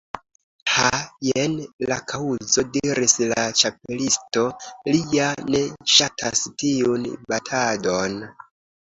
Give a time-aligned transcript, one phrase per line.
[0.75, 0.87] "Ha,
[1.27, 1.53] jen
[1.91, 4.49] la kaŭzo," diris la Ĉapelisto.
[4.91, 5.65] "Li ja ne
[5.99, 8.23] ŝatas tiun batadon.